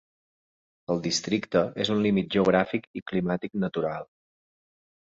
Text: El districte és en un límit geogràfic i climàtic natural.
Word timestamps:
El 0.93 1.01
districte 1.07 1.61
és 1.85 1.93
en 1.93 1.97
un 1.97 2.03
límit 2.07 2.33
geogràfic 2.39 2.91
i 3.03 3.07
climàtic 3.13 3.57
natural. 3.69 4.13